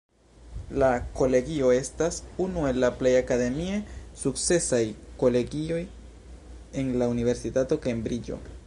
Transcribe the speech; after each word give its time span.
La 0.83 0.87
Kolegio 1.17 1.67
estas 1.75 2.17
unu 2.45 2.63
el 2.69 2.87
plej 3.03 3.11
akademie 3.19 3.77
sukcesaj 4.23 4.83
kolegioj 5.25 5.83
en 6.83 6.93
la 7.03 7.13
Universitato 7.17 7.81
Kembriĝo. 7.87 8.45